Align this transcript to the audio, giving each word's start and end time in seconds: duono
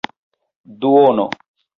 duono 0.79 1.27